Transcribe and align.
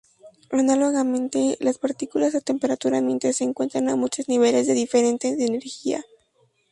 Análogamente, 0.49 1.57
las 1.59 1.77
partículas 1.77 2.33
a 2.33 2.41
temperatura 2.41 2.97
ambiente 2.97 3.33
se 3.33 3.43
encuentran 3.43 3.87
a 3.87 3.95
muchos 3.95 4.27
niveles 4.27 4.65
diferentes 4.67 5.37
de 5.37 5.45
energía. 5.45 6.03